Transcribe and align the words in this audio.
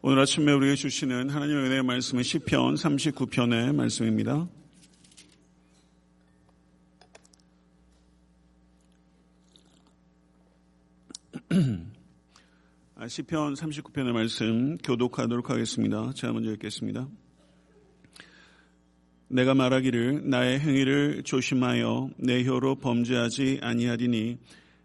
오늘 0.00 0.20
아침에 0.20 0.52
우리에게 0.52 0.76
주시는 0.76 1.28
하나님의 1.28 1.64
은혜의 1.64 1.82
말씀은 1.82 2.22
시편 2.22 2.76
39편의 2.76 3.74
말씀입니다. 3.74 4.48
아, 12.94 13.08
시편 13.08 13.54
39편의 13.54 14.12
말씀 14.12 14.78
교독하도록 14.78 15.50
하겠습니다. 15.50 16.12
제가 16.14 16.32
먼저 16.32 16.52
읽겠습니다. 16.52 17.08
내가 19.26 19.54
말하기를 19.54 20.30
나의 20.30 20.60
행위를 20.60 21.24
조심하여 21.24 22.10
내 22.18 22.44
혀로 22.44 22.76
범죄하지 22.76 23.58
아니하리니 23.62 24.38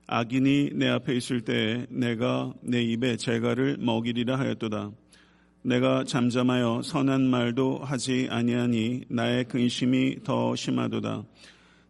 악인이 0.08 0.72
내 0.74 0.88
앞에 0.88 1.16
있을 1.16 1.42
때에 1.42 1.86
내가 1.92 2.56
내 2.64 2.82
입에 2.82 3.16
재갈을 3.16 3.78
먹이리라 3.78 4.40
하였도다. 4.40 5.03
내가 5.66 6.04
잠잠하여 6.04 6.82
선한 6.84 7.22
말도 7.22 7.80
하지 7.80 8.28
아니하니 8.30 9.06
나의 9.08 9.46
근심이 9.46 10.18
더 10.24 10.56
심하도다. 10.56 11.24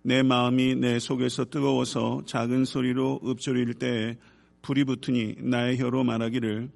내 0.03 0.21
마음이 0.21 0.75
내 0.75 0.99
속에서 0.99 1.45
뜨거워서 1.45 2.21
작은 2.25 2.65
소리로 2.65 3.21
읊조릴 3.25 3.73
때에 3.75 4.17
불이 4.61 4.83
붙으니 4.83 5.35
나의 5.39 5.79
혀로 5.79 6.03
말하기를 6.03 6.69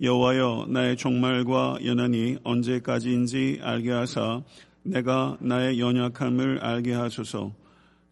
여호와여 0.00 0.66
나의 0.68 0.96
종말과 0.96 1.78
연한이 1.84 2.38
언제까지인지 2.42 3.60
알게 3.62 3.92
하사 3.92 4.42
내가 4.82 5.38
나의 5.40 5.78
연약함을 5.78 6.58
알게 6.60 6.92
하소서. 6.92 7.54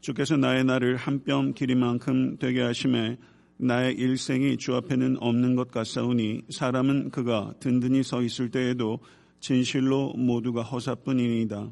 주께서 0.00 0.36
나의 0.36 0.64
날을 0.64 0.96
한뼘 0.96 1.52
길이만큼 1.54 2.36
되게 2.38 2.62
하심에 2.62 3.18
나의 3.62 3.94
일생이 3.94 4.56
주 4.56 4.74
앞에는 4.74 5.18
없는 5.20 5.54
것 5.54 5.70
같사오니 5.70 6.44
사람은 6.48 7.10
그가 7.10 7.52
든든히 7.60 8.02
서 8.02 8.22
있을 8.22 8.50
때에도 8.50 8.98
진실로 9.40 10.14
모두가 10.14 10.62
허사뿐이니이다. 10.62 11.70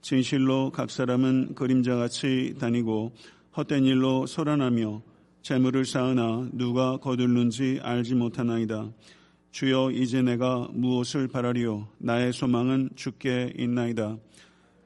진실로 0.00 0.70
각 0.72 0.90
사람은 0.90 1.54
그림자같이 1.54 2.56
다니고 2.58 3.12
헛된 3.56 3.84
일로 3.84 4.26
소란하며 4.26 5.02
재물을 5.42 5.84
쌓으나 5.84 6.48
누가 6.52 6.96
거둘는지 6.96 7.78
알지 7.82 8.16
못하나이다. 8.16 8.90
주여 9.52 9.92
이제 9.92 10.22
내가 10.22 10.68
무엇을 10.72 11.28
바라리요 11.28 11.86
나의 11.98 12.32
소망은 12.32 12.90
주께 12.96 13.52
있나이다. 13.56 14.18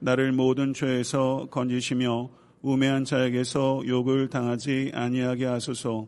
나를 0.01 0.33
모든 0.33 0.75
죄에서 0.75 1.49
건지시며 1.51 2.29
우매한 2.63 3.05
자에게서 3.05 3.83
욕을 3.87 4.29
당하지 4.29 4.93
아니하게 4.95 5.45
하소서. 5.47 6.07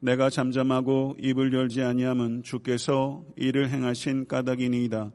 내가 0.00 0.30
잠잠하고 0.30 1.16
입을 1.20 1.52
열지 1.52 1.82
아니함은 1.82 2.42
주께서 2.44 3.24
이를 3.36 3.68
행하신 3.70 4.26
까닭이니이다. 4.28 5.10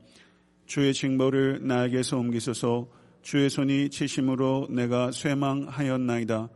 주의 0.66 0.94
징벌을 0.94 1.66
나에게서 1.66 2.18
옮기소서. 2.18 2.88
주의 3.22 3.50
손이 3.50 3.90
치심으로 3.90 4.68
내가 4.70 5.12
쇠망하였나이다. 5.12 6.50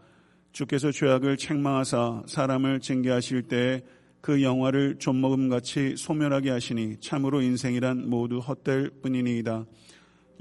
주께서 0.51 0.91
죄악을 0.91 1.37
책망하사 1.37 2.23
사람을 2.25 2.81
징계하실 2.81 3.43
때에 3.43 3.81
그 4.19 4.43
영화를 4.43 4.97
좀먹음같이 4.97 5.95
소멸하게 5.95 6.49
하시니 6.49 6.97
참으로 6.99 7.41
인생이란 7.41 8.09
모두 8.09 8.39
헛될 8.39 8.91
뿐이니이다. 9.01 9.65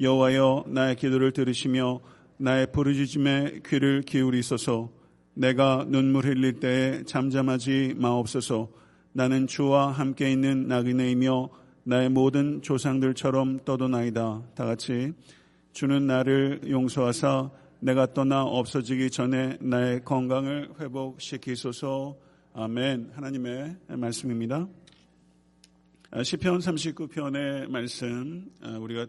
여호와여 0.00 0.64
나의 0.66 0.96
기도를 0.96 1.32
들으시며 1.32 2.00
나의 2.38 2.70
부르짖음에 2.72 3.60
귀를 3.66 4.02
기울이소서 4.02 4.90
내가 5.34 5.84
눈물 5.88 6.26
흘릴 6.26 6.60
때에 6.60 7.02
잠잠하지 7.04 7.94
마옵소서 7.96 8.70
나는 9.12 9.46
주와 9.46 9.90
함께 9.90 10.30
있는 10.30 10.68
나그네이며 10.68 11.48
나의 11.84 12.10
모든 12.10 12.60
조상들처럼 12.62 13.60
떠도나이다. 13.64 14.42
다 14.54 14.64
같이 14.64 15.12
주는 15.72 16.06
나를 16.06 16.62
용서하사 16.68 17.50
내가 17.80 18.12
떠나 18.12 18.42
없어지기 18.42 19.10
전에 19.10 19.56
나의 19.60 20.04
건강을 20.04 20.70
회복시키소서 20.80 22.16
아멘. 22.54 23.12
하나님의 23.14 23.76
말씀입니다. 23.88 24.66
시편 26.22 26.58
39편의 26.58 27.68
말씀 27.68 28.50
우리가 28.80 29.06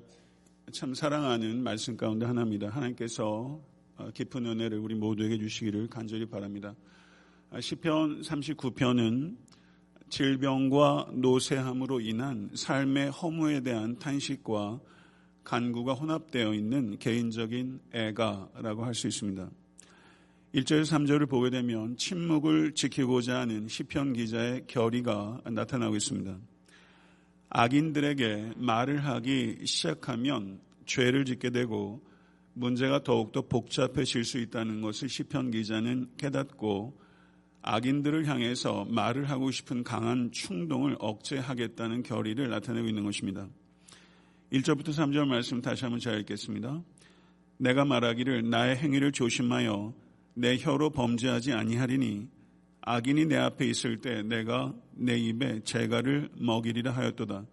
참 0.73 0.93
사랑하는 0.93 1.63
말씀 1.63 1.95
가운데 1.95 2.25
하나입니다. 2.25 2.67
하나님께서 2.67 3.61
어, 3.95 4.11
깊은 4.13 4.45
은혜를 4.45 4.77
우리 4.77 4.95
모두에게 4.95 5.37
주시기를 5.37 5.87
간절히 5.87 6.25
바랍니다. 6.25 6.75
아, 7.51 7.61
시편 7.61 8.21
39편은 8.21 9.37
질병과 10.09 11.11
노쇠함으로 11.13 12.01
인한 12.01 12.49
삶의 12.53 13.11
허무에 13.11 13.61
대한 13.61 13.97
탄식과 13.97 14.81
간구가 15.45 15.93
혼합되어 15.93 16.53
있는 16.53 16.99
개인적인 16.99 17.79
애가라고 17.93 18.83
할 18.83 18.93
수 18.93 19.07
있습니다. 19.07 19.49
1절 20.53 20.81
3절을 20.81 21.29
보게 21.29 21.49
되면 21.49 21.95
침묵을 21.95 22.73
지키고자 22.73 23.39
하는 23.39 23.69
시편 23.69 24.13
기자의 24.13 24.65
결의가 24.67 25.41
나타나고 25.45 25.95
있습니다. 25.95 26.37
악인들에게 27.49 28.53
말을 28.57 29.05
하기 29.05 29.59
시작하면 29.65 30.59
죄를 30.85 31.25
짓게 31.25 31.49
되고 31.49 32.01
문제가 32.53 33.03
더욱더 33.03 33.43
복잡해질 33.43 34.23
수 34.23 34.39
있다는 34.39 34.81
것을 34.81 35.09
시편 35.09 35.51
기자는 35.51 36.09
깨닫고 36.17 36.99
악인들을 37.61 38.25
향해서 38.27 38.85
말을 38.85 39.29
하고 39.29 39.51
싶은 39.51 39.83
강한 39.83 40.31
충동을 40.31 40.95
억제하겠다는 40.99 42.03
결의를 42.03 42.49
나타내고 42.49 42.87
있는 42.87 43.03
것입니다. 43.03 43.47
1절부터 44.51 44.89
3절 44.89 45.27
말씀 45.27 45.61
다시 45.61 45.83
한번 45.83 45.99
잘 45.99 46.19
읽겠습니다. 46.21 46.81
내가 47.57 47.85
말하기를 47.85 48.49
나의 48.49 48.77
행위를 48.77 49.11
조심하여 49.11 49.93
내 50.33 50.57
혀로 50.57 50.91
범죄하지 50.91 51.53
아니하리니 51.53 52.27
악인이 52.89 53.25
내 53.25 53.35
앞에 53.35 53.65
있을 53.65 53.99
때 53.99 54.23
내가 54.23 54.73
내 54.93 55.17
입에 55.17 55.59
재갈을 55.65 56.29
먹이리라 56.39 56.91
하였도다. 56.91 57.45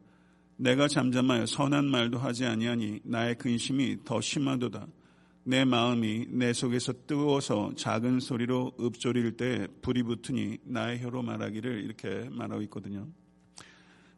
내가 0.57 0.87
잠잠하여 0.87 1.47
선한 1.47 1.87
말도 1.87 2.19
하지 2.19 2.47
아니하니 2.47 3.01
나의 3.03 3.35
근심이 3.35 4.05
더 4.05 4.21
심하도다. 4.21 4.87
내 5.43 5.65
마음이 5.65 6.27
내 6.31 6.53
속에서 6.53 6.93
뜨거워서 7.09 7.73
작은 7.75 8.21
소리로 8.21 8.77
읊조릴 8.81 9.37
때 9.37 9.67
불이 9.83 10.05
붙으니 10.05 10.59
나의 10.63 11.03
혀로 11.03 11.23
말하기를 11.23 11.83
이렇게 11.83 12.29
말하고 12.31 12.63
있거든요. 12.63 13.09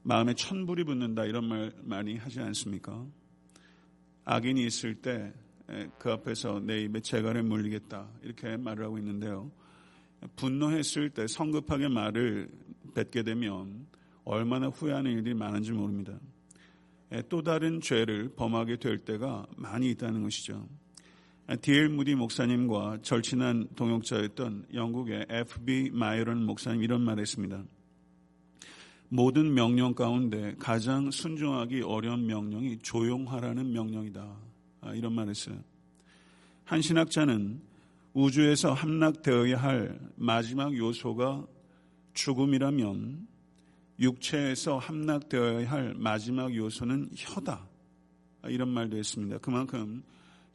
마음에 0.02 0.34
천불이 0.34 0.84
붙는다 0.84 1.24
이런 1.24 1.48
말 1.48 1.72
많이 1.82 2.18
하지 2.18 2.40
않습니까? 2.40 3.06
악인이 4.26 4.66
있을 4.66 4.96
때 4.96 5.32
그 5.98 6.12
앞에서 6.12 6.60
내 6.60 6.82
입에 6.82 7.00
재갈을 7.00 7.42
물리겠다 7.42 8.08
이렇게 8.22 8.56
말을 8.56 8.84
하고 8.84 8.98
있는데요. 8.98 9.50
분노했을 10.34 11.10
때 11.10 11.26
성급하게 11.26 11.88
말을 11.88 12.48
뱉게 12.94 13.22
되면 13.22 13.86
얼마나 14.24 14.68
후회하는 14.68 15.12
일이 15.12 15.34
많은지 15.34 15.72
모릅니다. 15.72 16.18
또 17.28 17.42
다른 17.42 17.80
죄를 17.80 18.30
범하게 18.34 18.76
될 18.76 18.98
때가 18.98 19.46
많이 19.56 19.90
있다는 19.90 20.22
것이죠. 20.22 20.68
디엘 21.62 21.90
무디 21.90 22.16
목사님과 22.16 22.98
절친한 23.02 23.68
동역자였던 23.76 24.66
영국의 24.74 25.26
F.B. 25.28 25.90
마이런 25.92 26.44
목사님 26.44 26.82
이런 26.82 27.02
말을 27.02 27.20
했습니다. 27.20 27.62
모든 29.08 29.54
명령 29.54 29.94
가운데 29.94 30.56
가장 30.58 31.12
순종하기 31.12 31.82
어려운 31.82 32.26
명령이 32.26 32.78
조용하라는 32.78 33.72
명령이다. 33.72 34.36
아, 34.80 34.94
이런 34.94 35.12
말을 35.12 35.30
했어요. 35.30 35.62
한 36.64 36.82
신학자는 36.82 37.60
우주에서 38.16 38.72
함락되어야 38.72 39.58
할 39.58 40.00
마지막 40.14 40.74
요소가 40.74 41.46
죽음이라면 42.14 43.28
육체에서 44.00 44.78
함락되어야 44.78 45.70
할 45.70 45.92
마지막 45.98 46.54
요소는 46.54 47.10
혀다. 47.14 47.68
이런 48.44 48.70
말도 48.70 48.96
했습니다. 48.96 49.36
그만큼 49.36 50.02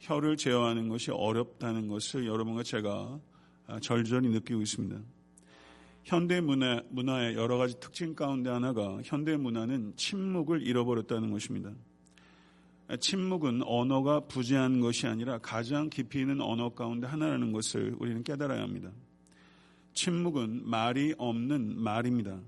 혀를 0.00 0.36
제어하는 0.36 0.88
것이 0.88 1.12
어렵다는 1.12 1.86
것을 1.86 2.26
여러분과 2.26 2.64
제가 2.64 3.20
절절히 3.80 4.30
느끼고 4.30 4.60
있습니다. 4.60 5.00
현대 6.02 6.40
문화, 6.40 6.82
문화의 6.90 7.36
여러 7.36 7.58
가지 7.58 7.78
특징 7.78 8.16
가운데 8.16 8.50
하나가 8.50 8.98
현대 9.04 9.36
문화는 9.36 9.92
침묵을 9.94 10.66
잃어버렸다는 10.66 11.30
것입니다. 11.30 11.70
침묵은 13.00 13.62
언어가 13.64 14.20
부재한 14.20 14.80
것이 14.80 15.06
아니라 15.06 15.38
가장 15.38 15.88
깊이 15.88 16.20
있는 16.20 16.40
언어 16.40 16.70
가운데 16.70 17.06
하나라는 17.06 17.52
것을 17.52 17.96
우리는 17.98 18.22
깨달아야 18.22 18.62
합니다. 18.62 18.90
침묵은 19.94 20.68
말이 20.68 21.14
없는 21.18 21.80
말입니다. 21.80 22.40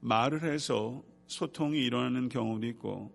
말을 0.00 0.42
해서 0.42 1.02
소통이 1.26 1.78
일어나는 1.84 2.28
경우도 2.28 2.66
있고 2.68 3.14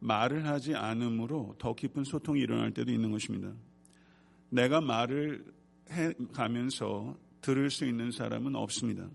말을 0.00 0.46
하지 0.46 0.74
않으므로 0.74 1.54
더 1.58 1.74
깊은 1.74 2.04
소통이 2.04 2.40
일어날 2.40 2.72
때도 2.72 2.90
있는 2.90 3.10
것입니다. 3.10 3.52
내가 4.48 4.80
말을 4.80 5.44
해 5.90 6.12
가면서 6.32 7.16
들을 7.40 7.70
수 7.70 7.86
있는 7.86 8.10
사람은 8.10 8.56
없습니다. 8.56 9.08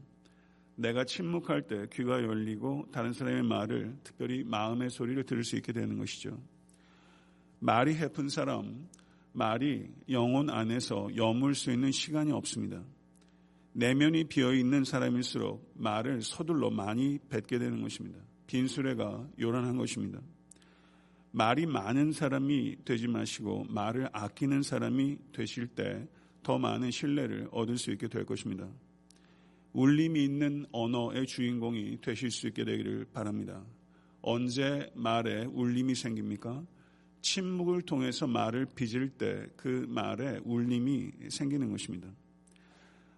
내가 0.78 1.04
침묵할 1.04 1.64
때 1.64 1.88
귀가 1.92 2.24
열리고 2.24 2.88
다른 2.92 3.12
사람의 3.12 3.44
말을 3.44 3.98
특별히 4.04 4.44
마음의 4.44 4.90
소리를 4.90 5.24
들을 5.24 5.44
수 5.44 5.56
있게 5.58 5.74
되는 5.74 5.98
것이죠. 5.98 6.40
말이 7.60 7.96
해픈 7.96 8.30
사람, 8.30 8.88
말이 9.34 9.90
영혼 10.10 10.50
안에서 10.50 11.10
여물 11.16 11.56
수 11.56 11.72
있는 11.72 11.92
시간이 11.92 12.32
없습니다. 12.32 12.84
내면이 13.74 14.26
비어 14.26 14.54
있는 14.54 14.84
사람일수록 14.84 15.74
말을 15.76 16.22
서둘러 16.22 16.70
많이 16.70 17.20
뱉게 17.30 17.60
되는 17.60 17.82
것입니다. 17.82 18.20
빈수레가 18.46 19.28
요란한 19.40 19.78
것입니다. 19.78 20.22
말이 21.32 21.66
많은 21.66 22.12
사람이 22.12 22.78
되지 22.86 23.08
마시고 23.08 23.66
말을 23.70 24.10
아끼는 24.14 24.62
사람이 24.62 25.18
되실 25.34 25.68
때 25.68 26.08
더 26.48 26.58
많은 26.58 26.92
신뢰를 26.92 27.50
얻을 27.52 27.78
수 27.78 27.92
있게 27.92 28.08
될 28.08 28.26
것입니다. 28.26 28.70
울림이 29.78 30.24
있는 30.24 30.66
언어의 30.72 31.28
주인공이 31.28 32.02
되실 32.02 32.32
수 32.32 32.48
있게 32.48 32.66
되기를 32.66 33.06
바랍니다. 33.14 33.64
언제 34.24 34.92
말에 34.96 35.46
울림이 35.46 35.94
생깁니까? 35.94 36.66
침묵을 37.22 37.84
통해서 37.84 38.26
말을 38.26 38.66
빚을 38.74 39.10
때 39.10 39.46
그 39.56 39.86
말에 39.88 40.40
울림이 40.46 41.12
생기는 41.30 41.70
것입니다. 41.70 42.08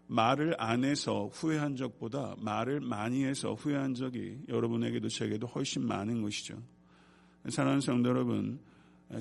말을 0.07 0.53
안 0.57 0.83
해서 0.83 1.27
후회한 1.27 1.77
적보다 1.77 2.35
말을 2.39 2.81
많이 2.81 3.23
해서 3.23 3.53
후회한 3.53 3.93
적이 3.93 4.39
여러분에게도 4.49 5.07
제게도 5.07 5.47
훨씬 5.47 5.87
많은 5.87 6.21
것이죠. 6.21 6.61
사랑하는 7.47 7.79
성도 7.79 8.09
여러분, 8.09 8.59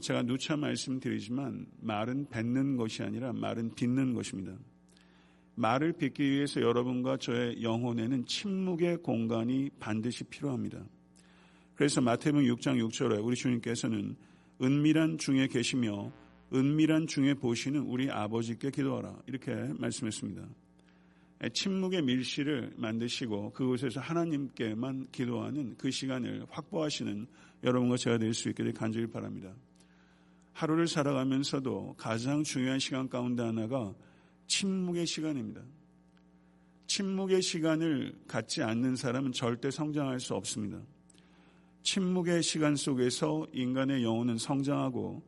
제가 0.01 0.23
누차 0.23 0.57
말씀드리지만 0.57 1.67
말은 1.83 2.31
뱉는 2.31 2.77
것이 2.77 3.05
아니라 3.05 3.33
말은 3.33 3.77
빚는 3.77 4.15
것입니다. 4.15 4.59
말을 5.59 5.93
빚기 5.93 6.23
위해서 6.23 6.61
여러분과 6.61 7.17
저의 7.17 7.63
영혼에는 7.63 8.27
침묵의 8.27 8.99
공간이 8.99 9.71
반드시 9.81 10.23
필요합니다. 10.25 10.85
그래서 11.75 12.01
마태복음 12.01 12.47
6장 12.47 12.81
6절에 12.89 13.25
우리 13.25 13.35
주님께서는 13.35 14.17
은밀한 14.63 15.19
중에 15.19 15.49
계시며 15.49 16.13
은밀한 16.55 17.09
중에 17.09 17.35
보시는 17.35 17.81
우리 17.81 18.09
아버지께 18.09 18.71
기도하라 18.71 19.17
이렇게 19.27 19.53
말씀했습니다. 19.79 20.47
침묵의 21.53 22.03
밀실을 22.03 22.75
만드시고 22.77 23.51
그곳에서 23.51 24.01
하나님께만 24.01 25.09
기도하는 25.11 25.77
그 25.77 25.91
시간을 25.91 26.47
확보하시는 26.51 27.27
여러분과 27.65 27.97
제가 27.97 28.19
될 28.19 28.33
수 28.33 28.49
있기를 28.49 28.73
간절히 28.73 29.09
바랍니다. 29.09 29.53
하루를 30.53 30.87
살아가면서도 30.87 31.95
가장 31.99 32.45
중요한 32.45 32.79
시간 32.79 33.09
가운데 33.09 33.43
하나가 33.43 33.95
침묵의 34.49 35.07
시간입니다. 35.07 35.63
침묵의 36.89 37.43
시간을 37.43 38.19
갖지 38.27 38.63
않는 38.63 38.97
사람은 38.97 39.33
절대 39.33 39.71
성장할 39.71 40.19
수 40.19 40.35
없습니다. 40.35 40.81
침묵의 41.83 42.43
시간 42.43 42.75
속에서 42.75 43.47
인간의 43.53 44.03
영혼은 44.03 44.39
성장하고 44.39 45.23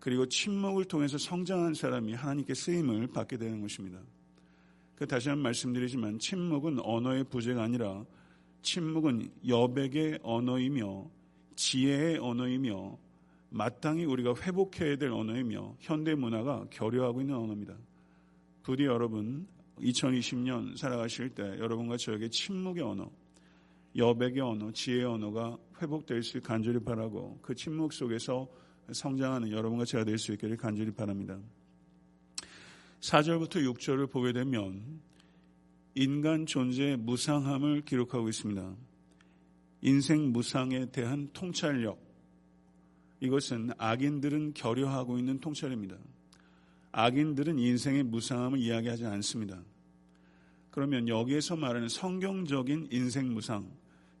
그리고 0.00 0.28
침묵을 0.28 0.84
통해서 0.84 1.16
성장한 1.16 1.74
사람이 1.74 2.12
하나님께 2.12 2.52
쓰임을 2.52 3.06
받게 3.06 3.38
되는 3.38 3.62
것입니다. 3.62 4.00
그 4.96 5.06
다시 5.06 5.28
한번 5.28 5.44
말씀드리지만 5.44 6.18
침묵은 6.18 6.80
언어의 6.80 7.24
부재가 7.24 7.62
아니라 7.62 8.04
침묵은 8.62 9.30
여백의 9.46 10.18
언어이며 10.22 11.10
지혜의 11.56 12.18
언어이며 12.18 12.98
마땅히 13.50 14.04
우리가 14.04 14.34
회복해야 14.34 14.96
될 14.96 15.10
언어이며 15.12 15.76
현대 15.78 16.14
문화가 16.14 16.66
결여하고 16.70 17.20
있는 17.20 17.36
언어입니다. 17.36 17.76
부디 18.64 18.84
여러분 18.84 19.46
2020년 19.78 20.74
살아가실 20.74 21.34
때 21.34 21.42
여러분과 21.42 21.98
저에게 21.98 22.30
침묵의 22.30 22.82
언어, 22.82 23.10
여백의 23.94 24.40
언어, 24.40 24.72
지혜의 24.72 25.04
언어가 25.04 25.58
회복될 25.82 26.22
수 26.22 26.40
간절히 26.40 26.78
바라고 26.82 27.38
그 27.42 27.54
침묵 27.54 27.92
속에서 27.92 28.48
성장하는 28.90 29.50
여러분과 29.50 29.84
제가 29.84 30.04
될 30.04 30.16
수 30.16 30.32
있기를 30.32 30.56
간절히 30.56 30.90
바랍니다. 30.92 31.38
4절부터 33.00 33.56
6절을 33.74 34.10
보게 34.10 34.32
되면 34.32 35.02
인간 35.94 36.46
존재의 36.46 36.96
무상함을 36.96 37.82
기록하고 37.82 38.30
있습니다. 38.30 38.76
인생 39.82 40.32
무상에 40.32 40.86
대한 40.86 41.28
통찰력. 41.34 42.02
이것은 43.20 43.72
악인들은 43.76 44.54
결여하고 44.54 45.18
있는 45.18 45.38
통찰입니다. 45.38 45.98
악인들은 46.96 47.58
인생의 47.58 48.04
무상함을 48.04 48.60
이야기하지 48.60 49.04
않습니다. 49.06 49.60
그러면 50.70 51.08
여기에서 51.08 51.56
말하는 51.56 51.88
성경적인 51.88 52.88
인생 52.92 53.34
무상, 53.34 53.68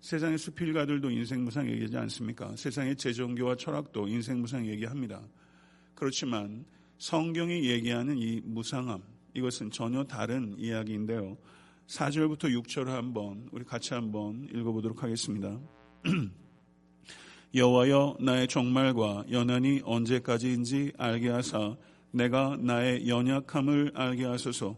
세상의 0.00 0.38
수필가들도 0.38 1.08
인생 1.10 1.44
무상 1.44 1.70
얘기하지 1.70 1.96
않습니까? 1.96 2.54
세상의 2.56 2.96
재종교와 2.96 3.54
철학도 3.54 4.08
인생 4.08 4.40
무상 4.40 4.66
얘기합니다. 4.66 5.22
그렇지만 5.94 6.64
성경이 6.98 7.64
얘기하는 7.70 8.18
이 8.18 8.40
무상함, 8.44 9.02
이것은 9.34 9.70
전혀 9.70 10.02
다른 10.02 10.56
이야기인데요. 10.58 11.38
4절부터 11.86 12.60
6절을 12.60 12.86
한번 12.86 13.48
우리 13.52 13.64
같이 13.64 13.94
한번 13.94 14.48
읽어보도록 14.52 15.04
하겠습니다. 15.04 15.60
여호와여 17.54 18.16
나의 18.18 18.48
종말과 18.48 19.26
연한이 19.30 19.80
언제까지인지 19.84 20.94
알게 20.98 21.28
하사 21.28 21.76
내가 22.14 22.56
나의 22.60 23.08
연약함을 23.08 23.92
알게 23.94 24.24
하소서 24.24 24.76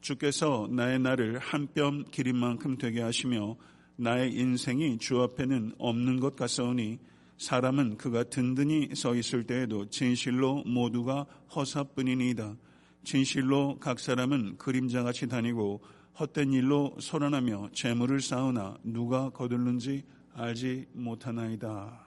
주께서 0.00 0.68
나의 0.70 1.00
날을 1.00 1.40
한뼘 1.40 2.04
기린 2.12 2.36
만큼 2.36 2.78
되게 2.78 3.02
하시며 3.02 3.56
나의 3.96 4.32
인생이 4.32 4.98
주 4.98 5.20
앞에는 5.20 5.72
없는 5.78 6.20
것 6.20 6.36
같사오니 6.36 6.98
사람은 7.38 7.96
그가 7.96 8.22
든든히 8.24 8.94
서 8.94 9.16
있을 9.16 9.44
때에도 9.44 9.86
진실로 9.90 10.62
모두가 10.64 11.26
허사뿐이니이다. 11.54 12.56
진실로 13.02 13.78
각 13.80 13.98
사람은 13.98 14.56
그림자같이 14.56 15.26
다니고 15.26 15.82
헛된 16.20 16.52
일로 16.52 16.96
소란하며 17.00 17.70
재물을 17.72 18.20
쌓으나 18.20 18.78
누가 18.84 19.30
거둘는지 19.30 20.04
알지 20.34 20.86
못하나이다. 20.92 22.06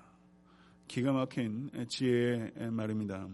기가 0.87 1.11
막힌 1.11 1.69
지혜의 1.89 2.71
말입니다. 2.71 3.27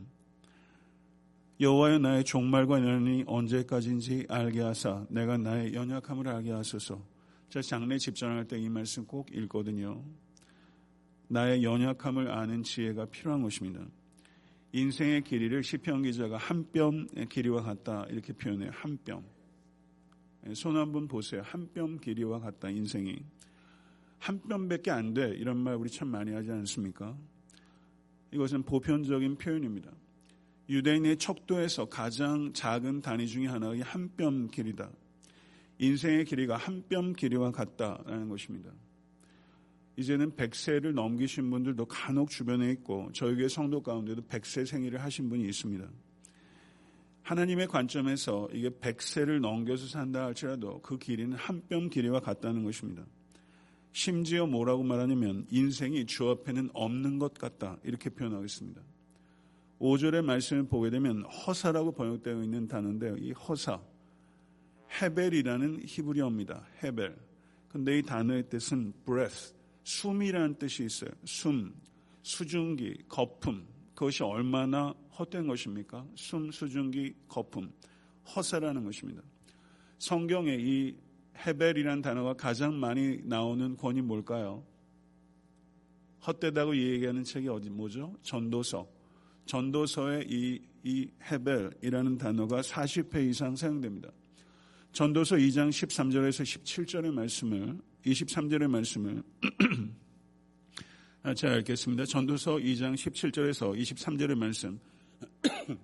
여호와여 1.60 2.00
나의 2.00 2.24
종말과 2.26 2.82
연이 2.86 3.24
언제까지인지 3.26 4.26
알게 4.28 4.62
하사 4.62 5.06
내가 5.10 5.38
나의 5.38 5.74
연약함을 5.74 6.28
알게 6.28 6.52
하소서. 6.52 7.02
제가 7.50 7.62
장례 7.62 7.98
집전할 7.98 8.46
때 8.46 8.58
이 8.60 8.68
말씀 8.68 9.06
꼭 9.06 9.32
읽거든요. 9.34 10.04
나의 11.30 11.64
연약함을 11.64 12.30
아는 12.30 12.62
지혜가 12.64 13.06
필요한 13.06 13.42
것입니다. 13.42 13.86
인생의 14.74 15.24
길이를 15.24 15.64
시편 15.64 16.04
기자가 16.04 16.36
한 16.38 16.66
뼘 16.74 17.08
길이와 17.30 17.62
같다 17.64 18.06
이렇게 18.10 18.34
표현해요. 18.34 18.72
한 18.74 18.98
뼘. 19.06 19.24
손 20.54 20.76
한 20.76 20.92
번 20.92 21.08
보세요. 21.08 21.42
한 21.46 21.70
뼘 21.74 21.98
길이와 22.00 22.40
같다 22.40 22.70
인생이. 22.70 23.18
한 24.20 24.42
뼘밖에 24.46 24.92
안 24.92 25.14
돼. 25.14 25.30
이런 25.38 25.58
말 25.58 25.76
우리 25.76 25.90
참 25.90 26.10
많이 26.10 26.34
하지 26.34 26.52
않습니까? 26.52 27.18
이것은 28.32 28.64
보편적인 28.64 29.38
표현입니다. 29.38 29.92
유대인의 30.68 31.18
척도에서 31.18 31.86
가장 31.86 32.52
작은 32.54 33.02
단위 33.02 33.28
중의 33.28 33.48
하나가 33.48 33.76
한뼘 33.84 34.48
길이다. 34.50 34.90
인생의 35.78 36.26
길이가 36.26 36.58
한 36.58 36.84
뼘 36.90 37.14
길이와 37.14 37.52
같다라는 37.52 38.30
것입니다. 38.30 38.72
이제는 39.98 40.32
100세를 40.36 40.94
넘기신 40.94 41.50
분들도 41.50 41.86
간혹 41.86 42.30
주변에 42.30 42.72
있고 42.72 43.10
저희 43.14 43.36
교회 43.36 43.48
성도 43.48 43.82
가운데도 43.82 44.24
100세 44.24 44.66
생일을 44.66 45.02
하신 45.02 45.30
분이 45.30 45.46
있습니다. 45.46 45.88
하나님의 47.24 47.68
관점에서 47.68 48.50
이게 48.54 48.70
100세를 48.70 49.40
넘겨서 49.40 49.88
산다 49.88 50.26
할지라도 50.26 50.82
그 50.82 50.98
길이는 50.98 51.38
한 51.38 51.62
뼘 51.70 51.90
길이와 51.90 52.20
같다는 52.20 52.64
것입니다. 52.64 53.06
심지어 53.94 54.46
뭐라고 54.46 54.84
말하냐면 54.84 55.46
인생이 55.50 56.06
주 56.06 56.30
앞에는 56.30 56.70
없는 56.74 57.18
것 57.18 57.34
같다 57.34 57.78
이렇게 57.84 58.10
표현하겠습니다. 58.10 58.82
5절의 59.80 60.24
말씀을 60.24 60.64
보게 60.68 60.90
되면 60.90 61.24
허사라고 61.24 61.92
번역되어 61.92 62.44
있는 62.44 62.68
단어인데요. 62.68 63.18
이 63.18 63.32
허사, 63.32 63.82
헤벨이라는 65.02 65.82
히브리어입니다. 65.86 66.66
헤벨. 66.84 67.18
근데 67.68 68.00
이 68.00 68.02
단어의 68.02 68.50
뜻은 68.50 68.94
breath, 69.06 69.54
숨이라는 69.84 70.56
뜻이 70.56 70.86
있어요. 70.86 71.12
숨, 71.26 71.74
수증기, 72.24 72.98
거품. 73.10 73.68
그것이 73.94 74.24
얼마나 74.24 74.94
헛된 75.18 75.48
것입니까? 75.48 76.06
숨, 76.16 76.52
수증기, 76.52 77.14
거품. 77.28 77.72
허사라는 78.36 78.84
것입니다. 78.84 79.22
성경에 80.00 80.56
이 80.58 80.96
헤벨이라는 81.38 82.02
단어가 82.02 82.34
가장 82.34 82.80
많이 82.80 83.20
나오는 83.24 83.76
권이 83.76 84.02
뭘까요? 84.02 84.66
헛되다고 86.26 86.76
얘기하는 86.76 87.24
책이 87.24 87.48
어디 87.50 87.70
뭐죠? 87.70 88.16
전도서. 88.22 88.95
전도서에 89.46 90.26
이, 90.28 90.60
이 90.84 91.08
헤벨이라는 91.30 92.18
단어가 92.18 92.62
40회 92.62 93.30
이상 93.30 93.56
사용됩니다. 93.56 94.10
전도서 94.92 95.36
2장 95.36 95.70
13절에서 95.70 96.44
17절의 96.44 97.12
말씀을 97.12 97.78
23절의 98.06 98.68
말씀을 98.68 99.24
제가 101.36 101.58
읽겠습니다. 101.58 102.06
전도서 102.06 102.58
2장 102.58 102.94
17절에서 102.94 103.78
23절의 103.78 104.36
말씀 104.36 104.80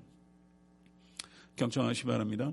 경청하시 1.56 2.02
기 2.02 2.08
바랍니다. 2.08 2.52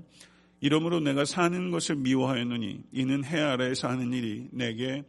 이러므로 0.61 0.99
내가 0.99 1.23
사는 1.23 1.71
것을 1.71 1.95
미워하였느니 1.95 2.83
이는 2.91 3.23
해 3.23 3.39
아래에서 3.39 3.87
하는 3.87 4.11
일이 4.11 4.47
내게 4.51 5.03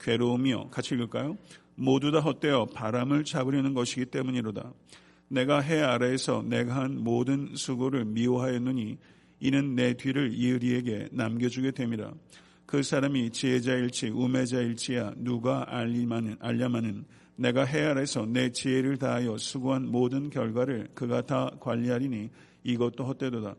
괴로우며 0.00 0.70
같이 0.70 0.94
읽을까요? 0.94 1.36
모두 1.74 2.10
다 2.10 2.20
헛되어 2.20 2.66
바람을 2.66 3.24
잡으려는 3.24 3.74
것이기 3.74 4.06
때문이로다. 4.06 4.72
내가 5.28 5.60
해 5.60 5.80
아래에서 5.80 6.42
내가 6.42 6.76
한 6.76 7.02
모든 7.02 7.54
수고를 7.54 8.04
미워하였느니 8.04 8.98
이는 9.40 9.74
내 9.74 9.94
뒤를 9.94 10.32
이으리에게 10.32 11.08
남겨주게 11.12 11.72
됨이라. 11.72 12.12
그 12.66 12.82
사람이 12.82 13.30
지혜자일지 13.30 14.08
우매자일지야 14.08 15.14
누가 15.18 15.64
알리마는 15.68 16.36
알려마는 16.40 17.04
내가 17.36 17.64
해 17.64 17.84
아래서 17.84 18.26
내 18.26 18.50
지혜를 18.50 18.96
다하여 18.96 19.36
수고한 19.36 19.86
모든 19.86 20.30
결과를 20.30 20.88
그가 20.94 21.22
다 21.22 21.50
관리하리니 21.60 22.30
이것도 22.62 23.04
헛되도다. 23.04 23.56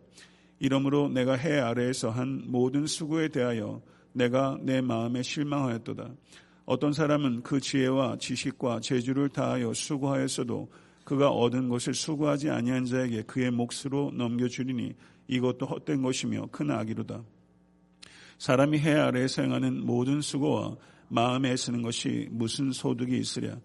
이러므로 0.60 1.10
내가 1.10 1.36
해 1.36 1.60
아래에서 1.60 2.10
한 2.10 2.44
모든 2.48 2.88
수고에 2.88 3.28
대하여 3.28 3.82
내가 4.14 4.58
내 4.62 4.82
마음에 4.82 5.22
실망하였도다. 5.22 6.10
어떤 6.66 6.94
사람은 6.94 7.44
그 7.44 7.60
지혜와 7.60 8.18
지식과 8.18 8.80
재주를 8.80 9.30
다하여 9.30 9.74
수고하였어도 9.74 10.70
그가 11.06 11.30
얻은 11.30 11.70
것을 11.70 11.94
수고하지 11.94 12.50
아니한 12.50 12.86
자에게 12.86 13.22
그의 13.22 13.52
몫으로 13.52 14.12
넘겨주리니 14.16 14.94
이것도 15.28 15.66
헛된 15.68 16.02
것이며 16.02 16.48
큰 16.52 16.72
악이로다. 16.72 17.24
사람이 18.40 18.80
해 18.80 18.94
아래에 18.96 19.28
사용하는 19.28 19.86
모든 19.86 20.20
수고와 20.20 20.76
마음에 21.08 21.52
애쓰는 21.52 21.84
것이 21.84 22.28
무슨 22.32 22.72
소득이 22.72 23.18
있으랴. 23.18 23.58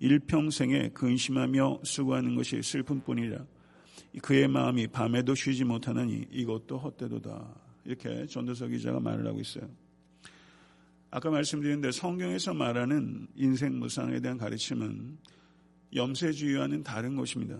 일평생에 0.00 0.90
근심하며 0.90 1.80
수고하는 1.84 2.34
것이 2.34 2.62
슬픔뿐이라. 2.62 3.46
그의 4.20 4.48
마음이 4.48 4.88
밤에도 4.88 5.34
쉬지 5.34 5.64
못하느니 5.64 6.26
이것도 6.30 6.78
헛되도다. 6.78 7.54
이렇게 7.84 8.26
전도서 8.26 8.66
기자가 8.66 8.98
말을 9.00 9.26
하고 9.26 9.40
있어요. 9.40 9.68
아까 11.10 11.30
말씀드렸는데 11.30 11.92
성경에서 11.92 12.54
말하는 12.54 13.28
인생 13.36 13.78
무상에 13.78 14.20
대한 14.20 14.36
가르침은 14.36 15.16
염세주의와는 15.94 16.82
다른 16.82 17.16
것입니다. 17.16 17.58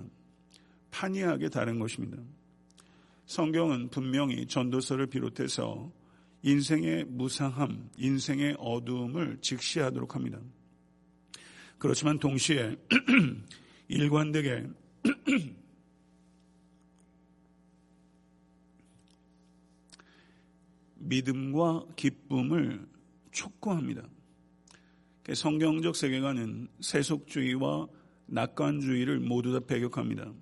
판이하게 0.91 1.49
다른 1.49 1.79
것입니다. 1.79 2.19
성경은 3.27 3.91
분명히 3.91 4.47
전도서를 4.47 5.07
비롯해서 5.07 5.93
인생의 6.43 7.05
무상함, 7.05 7.91
인생의 7.97 8.57
어두움을 8.59 9.39
직시하도록 9.41 10.15
합니다. 10.15 10.41
그렇지만 11.79 12.19
동시에 12.19 12.77
일관되게 13.89 14.67
믿음과 20.97 21.87
기쁨을 21.97 22.87
촉구합니다. 23.31 24.09
성경적 25.35 25.95
세계관은 25.95 26.69
세속주의와 26.81 27.89
낙관주의를 28.29 29.21
모두 29.21 29.53
다 29.53 29.61
배격합니다. 29.61 30.33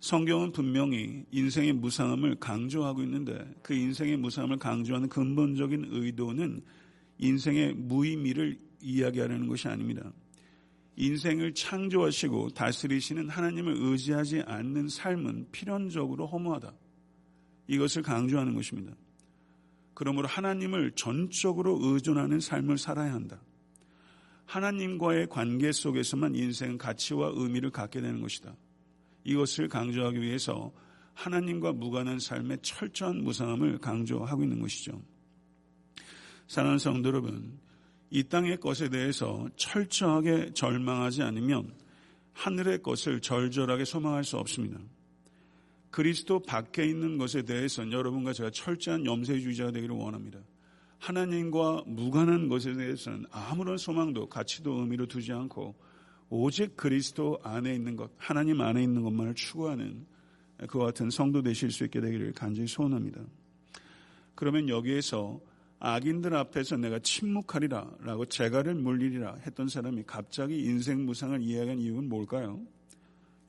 성경은 0.00 0.52
분명히 0.52 1.24
인생의 1.30 1.74
무상함을 1.74 2.36
강조하고 2.36 3.02
있는데 3.02 3.38
그 3.62 3.72
인생의 3.72 4.16
무상함을 4.16 4.58
강조하는 4.58 5.08
근본적인 5.08 5.88
의도는 5.90 6.62
인생의 7.18 7.74
무의미를 7.74 8.58
이야기하려는 8.80 9.46
것이 9.46 9.68
아닙니다. 9.68 10.12
인생을 10.96 11.54
창조하시고 11.54 12.50
다스리시는 12.50 13.28
하나님을 13.28 13.76
의지하지 13.78 14.42
않는 14.44 14.88
삶은 14.88 15.48
필연적으로 15.52 16.26
허무하다. 16.26 16.74
이것을 17.68 18.02
강조하는 18.02 18.54
것입니다. 18.54 18.92
그러므로 19.94 20.26
하나님을 20.26 20.92
전적으로 20.96 21.78
의존하는 21.80 22.40
삶을 22.40 22.76
살아야 22.76 23.14
한다. 23.14 23.40
하나님과의 24.46 25.28
관계 25.28 25.72
속에서만 25.72 26.34
인생은 26.34 26.78
가치와 26.78 27.32
의미를 27.34 27.70
갖게 27.70 28.00
되는 28.00 28.20
것이다. 28.20 28.54
이것을 29.24 29.68
강조하기 29.68 30.20
위해서 30.20 30.72
하나님과 31.14 31.72
무관한 31.72 32.18
삶의 32.18 32.58
철저한 32.62 33.22
무상함을 33.22 33.78
강조하고 33.78 34.42
있는 34.42 34.60
것이죠. 34.60 35.00
사랑하는 36.48 36.78
성도 36.78 37.08
여러분, 37.08 37.58
이 38.10 38.24
땅의 38.24 38.58
것에 38.58 38.88
대해서 38.88 39.48
철저하게 39.56 40.52
절망하지 40.54 41.22
않으면 41.22 41.72
하늘의 42.32 42.82
것을 42.82 43.20
절절하게 43.20 43.84
소망할 43.84 44.24
수 44.24 44.36
없습니다. 44.36 44.78
그리스도 45.90 46.40
밖에 46.40 46.84
있는 46.84 47.18
것에 47.18 47.42
대해서는 47.42 47.92
여러분과 47.92 48.32
제가 48.32 48.50
철저한 48.50 49.04
염세주의자가 49.04 49.72
되기를 49.72 49.94
원합니다. 49.94 50.40
하나님과 51.02 51.82
무관한 51.86 52.48
것에 52.48 52.74
대해서는 52.74 53.24
아무런 53.32 53.76
소망도 53.76 54.28
가치도 54.28 54.80
의미로 54.80 55.06
두지 55.06 55.32
않고 55.32 55.74
오직 56.30 56.76
그리스도 56.76 57.40
안에 57.42 57.74
있는 57.74 57.96
것, 57.96 58.12
하나님 58.18 58.60
안에 58.60 58.84
있는 58.84 59.02
것만을 59.02 59.34
추구하는 59.34 60.06
그와 60.68 60.86
같은 60.86 61.10
성도 61.10 61.42
되실 61.42 61.72
수 61.72 61.82
있게 61.84 62.00
되기를 62.00 62.32
간절히 62.34 62.68
소원합니다. 62.68 63.20
그러면 64.36 64.68
여기에서 64.68 65.40
악인들 65.80 66.36
앞에서 66.36 66.76
내가 66.76 67.00
침묵하리라 67.00 67.96
라고 68.02 68.24
재갈을 68.24 68.76
물리리라 68.76 69.38
했던 69.44 69.66
사람이 69.66 70.04
갑자기 70.06 70.60
인생 70.62 71.04
무상을 71.04 71.42
이해하는 71.42 71.80
이유는 71.80 72.08
뭘까요? 72.08 72.60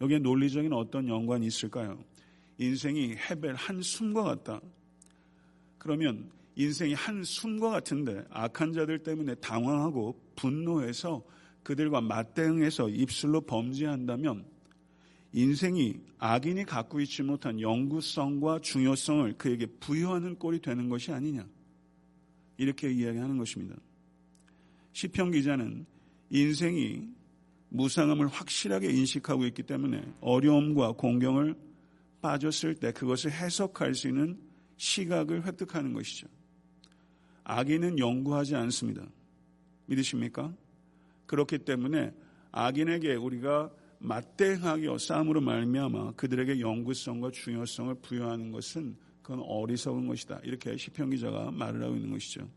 여기에 0.02 0.20
논리적인 0.20 0.74
어떤 0.74 1.08
연관이 1.08 1.46
있을까요? 1.46 2.04
인생이 2.58 3.16
헤벨 3.16 3.54
한 3.54 3.84
숨과 3.84 4.24
같다. 4.24 4.60
그러면 5.78 6.32
인생이 6.56 6.94
한 6.94 7.24
숨과 7.24 7.70
같은데 7.70 8.24
악한 8.30 8.74
자들 8.74 9.00
때문에 9.00 9.36
당황하고 9.36 10.20
분노해서 10.36 11.24
그들과 11.64 12.02
맞대응해서 12.02 12.90
입술로 12.90 13.42
범죄한다면 13.42 14.46
인생이 15.32 16.00
악인이 16.20 16.66
갖고 16.66 17.00
있지 17.02 17.24
못한 17.24 17.60
영구성과 17.60 18.60
중요성을 18.60 19.34
그에게 19.38 19.66
부여하는 19.66 20.38
꼴이 20.38 20.62
되는 20.62 20.90
것이 20.90 21.12
아니냐. 21.12 21.48
이렇게 22.58 22.92
이야기하는 22.92 23.38
것입니다. 23.38 23.76
시편 24.92 25.32
기자는 25.32 25.88
인생이 26.30 27.08
무상함을 27.70 28.28
확실하게 28.28 28.92
인식하고 28.92 29.46
있기 29.48 29.64
때문에 29.64 30.04
어려움과 30.22 30.92
공경을 30.92 31.56
빠졌을 32.22 32.76
때 32.76 32.92
그것을 32.92 33.32
해석할 33.32 33.96
수 33.96 34.08
있는 34.08 34.40
시각을 34.78 35.48
획득하는 35.48 35.94
것이죠. 35.94 36.28
악인은 37.44 38.00
연구하지 38.00 38.56
않습니다. 38.56 39.06
믿으십니까? 39.86 40.54
그렇기 41.26 41.60
때문에 41.60 42.14
악인에게 42.52 43.16
우리가 43.16 43.72
맞대응하기어 44.00 44.98
싸움으로 44.98 45.42
말미암아 45.42 46.14
그들에게 46.14 46.60
영구성과 46.60 47.32
중요성을 47.32 47.96
부여하는 47.96 48.52
것은 48.52 48.98
그건 49.22 49.40
어리석은 49.40 50.08
것이다. 50.08 50.42
이렇게 50.44 50.76
시편 50.76 51.10
기자가 51.12 51.52
말을 51.52 51.84
하고 51.84 51.96
있는 51.96 52.12
것이죠. 52.12 52.50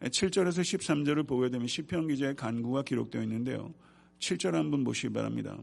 7절에서 0.00 0.60
13절을 0.60 1.26
보게 1.26 1.48
되면 1.48 1.66
시편 1.66 2.08
기자의 2.08 2.36
간구가 2.36 2.82
기록되어 2.82 3.22
있는데요. 3.22 3.72
7절 4.18 4.52
한번 4.52 4.84
보시기 4.84 5.12
바랍니다. 5.12 5.58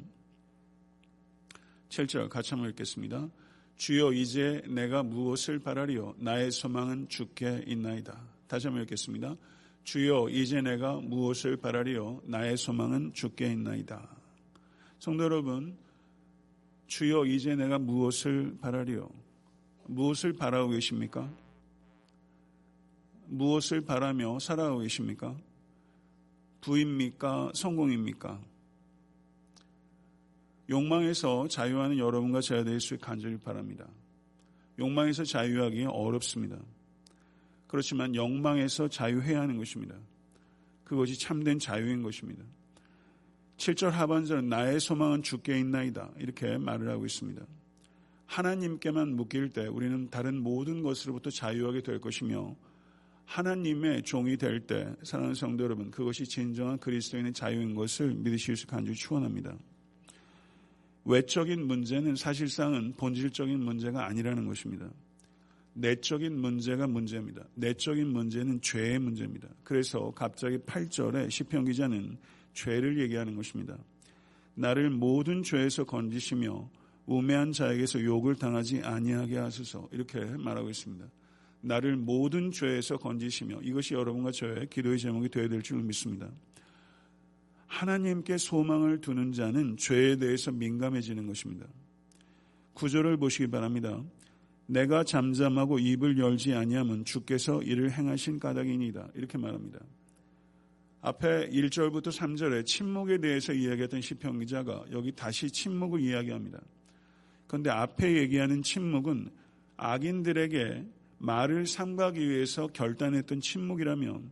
7절 1.89 2.29
같이 2.29 2.51
한번 2.51 2.71
읽겠습니다. 2.71 3.29
주여 3.75 4.13
이제 4.13 4.63
내가 4.67 5.03
무엇을 5.03 5.59
바라리요 5.59 6.15
나의 6.17 6.51
소망은 6.51 7.09
주께 7.09 7.63
있나이다. 7.67 8.32
다시 8.53 8.67
한번 8.67 8.83
읽겠습니다. 8.83 9.35
주여 9.83 10.29
이제 10.29 10.61
내가 10.61 10.97
무엇을 10.97 11.57
바라리요 11.57 12.21
나의 12.25 12.55
소망은 12.55 13.13
주께 13.13 13.51
있나이다. 13.51 14.07
성도 14.99 15.23
여러분 15.23 15.75
주여 16.85 17.25
이제 17.25 17.55
내가 17.55 17.79
무엇을 17.79 18.59
바라리요 18.61 19.09
무엇을 19.87 20.33
바라고 20.33 20.69
계십니까? 20.69 21.27
무엇을 23.25 23.81
바라며 23.81 24.37
살아가고 24.37 24.81
계십니까? 24.81 25.35
부입니까? 26.61 27.53
성공입니까? 27.55 28.39
욕망에서 30.69 31.47
자유하는 31.47 31.97
여러분과 31.97 32.41
제가 32.41 32.63
될수 32.63 32.93
있게 32.93 33.03
간절히 33.03 33.35
바랍니다. 33.37 33.87
욕망에서 34.77 35.23
자유하기 35.23 35.85
어렵습니다. 35.85 36.59
그렇지만 37.73 38.13
욕망에서 38.13 38.87
자유해야 38.87 39.41
하는 39.41 39.57
것입니다. 39.57 39.95
그것이 40.83 41.17
참된 41.17 41.57
자유인 41.57 42.03
것입니다. 42.03 42.43
7절 43.57 43.89
하반절은 43.89 44.47
나의 44.47 44.79
소망은 44.79 45.23
주께 45.23 45.57
있나이다. 45.57 46.11
이렇게 46.19 46.59
말을 46.59 46.87
하고 46.87 47.07
있습니다. 47.07 47.43
하나님께만 48.27 49.15
묶일 49.15 49.49
때 49.49 49.65
우리는 49.65 50.07
다른 50.11 50.37
모든 50.37 50.83
것으로부터 50.83 51.31
자유하게 51.31 51.81
될 51.81 51.99
것이며 51.99 52.55
하나님의 53.25 54.03
종이 54.03 54.37
될 54.37 54.67
때 54.67 54.93
사랑하는 55.01 55.33
성도 55.33 55.63
여러분 55.63 55.89
그것이 55.89 56.25
진정한 56.25 56.77
그리스도인의 56.77 57.33
자유인 57.33 57.73
것을 57.73 58.13
믿으실 58.13 58.55
수 58.55 58.67
간절히 58.67 58.95
축원합니다. 58.95 59.57
외적인 61.05 61.65
문제는 61.65 62.17
사실상은 62.17 62.93
본질적인 62.97 63.59
문제가 63.59 64.05
아니라는 64.05 64.45
것입니다. 64.45 64.91
내적인 65.73 66.39
문제가 66.39 66.87
문제입니다. 66.87 67.43
내적인 67.55 68.07
문제는 68.07 68.61
죄의 68.61 68.99
문제입니다. 68.99 69.47
그래서 69.63 70.11
갑자기 70.15 70.57
8절에 70.59 71.29
시편 71.29 71.65
기자는 71.65 72.17
죄를 72.53 72.99
얘기하는 72.99 73.35
것입니다. 73.35 73.77
나를 74.55 74.89
모든 74.91 75.41
죄에서 75.41 75.83
건지시며 75.83 76.69
우매한 77.05 77.51
자에게서 77.51 78.03
욕을 78.03 78.35
당하지 78.35 78.81
아니하게 78.83 79.37
하소서 79.37 79.89
이렇게 79.91 80.19
말하고 80.23 80.69
있습니다. 80.69 81.05
나를 81.61 81.95
모든 81.95 82.51
죄에서 82.51 82.97
건지시며 82.97 83.61
이것이 83.61 83.93
여러분과 83.93 84.31
저의 84.31 84.67
기도의 84.69 84.99
제목이 84.99 85.29
되어야 85.29 85.47
될 85.47 85.61
줄 85.61 85.81
믿습니다. 85.81 86.29
하나님께 87.67 88.37
소망을 88.37 89.01
두는 89.01 89.31
자는 89.31 89.77
죄에 89.77 90.17
대해서 90.17 90.51
민감해지는 90.51 91.25
것입니다. 91.25 91.65
구절을 92.73 93.17
보시기 93.17 93.47
바랍니다. 93.47 94.03
내가 94.65 95.03
잠잠하고 95.03 95.79
입을 95.79 96.17
열지 96.17 96.53
아니하면 96.53 97.05
주께서 97.05 97.61
이를 97.61 97.91
행하신 97.91 98.39
까닭이니다. 98.39 99.09
이렇게 99.15 99.37
말합니다. 99.37 99.79
앞에 101.01 101.49
1절부터 101.49 102.07
3절에 102.07 102.65
침묵에 102.65 103.17
대해서 103.17 103.51
이야기했던 103.51 103.99
시편 103.99 104.39
기자가 104.39 104.85
여기 104.91 105.11
다시 105.11 105.51
침묵을 105.51 105.99
이야기합니다. 105.99 106.61
그런데 107.45 107.69
앞에 107.69 108.17
얘기하는 108.19 108.63
침묵은 108.63 109.29
악인들에게 109.75 110.85
말을 111.17 111.65
삼가기 111.65 112.29
위해서 112.29 112.67
결단했던 112.67 113.41
침묵이라면 113.41 114.29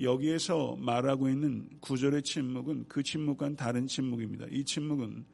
여기에서 0.00 0.76
말하고 0.76 1.28
있는 1.28 1.68
구절의 1.80 2.22
침묵은 2.22 2.86
그 2.88 3.02
침묵과는 3.02 3.56
다른 3.56 3.86
침묵입니다. 3.86 4.46
이 4.50 4.64
침묵은 4.64 5.24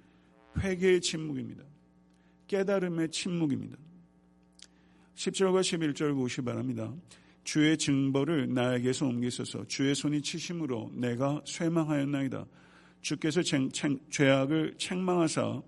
회개의 0.58 1.00
침묵입니다. 1.00 1.64
깨달음의 2.46 3.10
침묵입니다. 3.10 3.76
10절과 5.14 5.60
11절 5.60 6.14
보시 6.14 6.40
바랍니다. 6.42 6.92
주의 7.44 7.76
증거를 7.76 8.52
나에게서 8.54 9.06
옮기소서 9.06 9.66
주의 9.66 9.94
손이 9.94 10.22
치심으로 10.22 10.92
내가 10.94 11.42
쇠망하였나이다. 11.44 12.46
주께서 13.00 13.42
쟁, 13.42 13.70
쟁, 13.70 13.98
죄악을 14.10 14.76
책망하사 14.78 15.62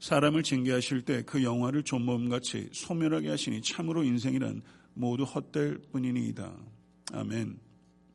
사람을 0.00 0.42
징계하실 0.42 1.02
때 1.02 1.22
그 1.22 1.42
영화를 1.42 1.82
좀몸같이 1.82 2.68
소멸하게 2.72 3.30
하시니 3.30 3.62
참으로 3.62 4.02
인생이란 4.04 4.62
모두 4.92 5.24
헛될 5.24 5.78
뿐이니이다. 5.92 6.54
아멘. 7.12 7.58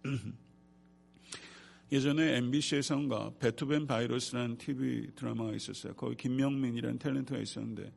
예전에 1.91 2.37
MBC에선가 2.37 3.31
베토벤 3.39 3.87
바이러스라는 3.87 4.57
TV 4.57 5.07
드라마가 5.15 5.53
있었어요. 5.53 5.95
거기 5.95 6.15
김명민이라는 6.15 6.99
탤런트가 6.99 7.41
있었는데 7.41 7.91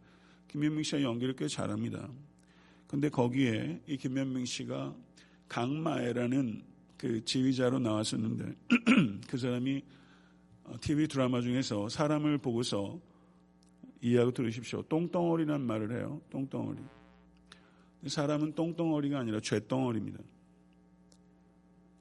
김명민 0.53 0.85
씨가 0.85 1.01
연기를 1.01 1.35
꽤 1.35 1.49
잘합니다. 1.49 2.11
근데 2.87 3.09
거기에 3.09 3.81
이 3.87 3.97
김현명 3.97 4.45
씨가 4.45 4.95
강마애라는 5.49 6.63
그 6.99 7.25
지휘자로 7.25 7.79
나왔었는데 7.79 8.55
그 9.29 9.39
사람이 9.39 9.83
TV 10.83 11.05
어, 11.05 11.09
드라마 11.09 11.41
중에서 11.41 11.89
사람을 11.89 12.37
보고서 12.37 13.01
이해하고 14.03 14.33
들으십시오. 14.33 14.83
똥덩어리란 14.83 15.63
말을 15.63 15.97
해요. 15.97 16.21
똥덩어리. 16.29 16.79
사람은 18.07 18.55
똥덩어리가 18.55 19.21
아니라 19.21 19.41
죄덩어리입니다. 19.41 20.19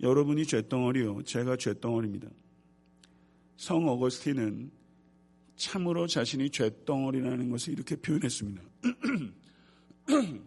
여러분이 0.02 0.46
죄덩어리요. 0.46 1.24
제가 1.24 1.56
죄덩어리입니다. 1.56 2.28
성 3.56 3.88
어거스틴은 3.88 4.72
참으로 5.62 6.08
자신이 6.08 6.50
죄덩어리라는 6.50 7.52
것을 7.52 7.74
이렇게 7.74 7.96
표현했습니다. 7.96 8.64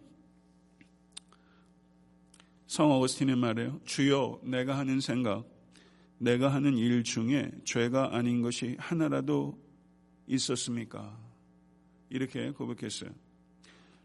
성 2.67 2.91
어거스틴의 2.91 3.37
말이에요. 3.37 3.79
주여 3.85 4.41
내가 4.43 4.77
하는 4.77 4.99
생각, 4.99 5.47
내가 6.17 6.53
하는 6.53 6.77
일 6.77 7.05
중에 7.05 7.49
죄가 7.63 8.13
아닌 8.13 8.41
것이 8.41 8.75
하나라도 8.77 9.57
있었습니까? 10.27 11.17
이렇게 12.09 12.51
고백했어요. 12.51 13.11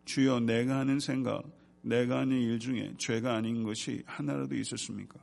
주여 0.04 0.38
내가 0.40 0.78
하는 0.78 1.00
생각, 1.00 1.42
내가 1.82 2.20
하는 2.20 2.40
일 2.40 2.60
중에 2.60 2.94
죄가 2.98 3.34
아닌 3.34 3.64
것이 3.64 4.04
하나라도 4.06 4.54
있었습니까? 4.54 5.18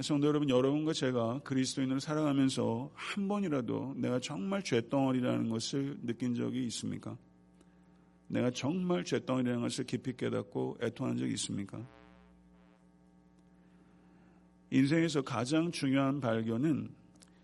성도 0.00 0.26
여러분, 0.26 0.48
여러분과 0.48 0.94
제가 0.94 1.40
그리스도인으로 1.40 2.00
살아가면서 2.00 2.90
한 2.94 3.28
번이라도 3.28 3.94
내가 3.98 4.18
정말 4.20 4.62
죄덩어리라는 4.62 5.50
것을 5.50 5.98
느낀 6.02 6.34
적이 6.34 6.64
있습니까? 6.66 7.16
내가 8.28 8.50
정말 8.50 9.04
죄덩이라는 9.04 9.60
것을 9.60 9.84
깊이 9.84 10.16
깨닫고 10.16 10.78
애통한 10.82 11.18
적이 11.18 11.34
있습니까? 11.34 11.86
인생에서 14.70 15.20
가장 15.20 15.70
중요한 15.70 16.20
발견은 16.20 16.94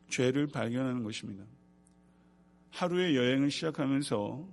죄를 0.09 0.47
발견하는 0.47 1.03
것입니다. 1.03 1.45
하루의 2.71 3.15
여행을 3.15 3.51
시작하면서 3.51 4.49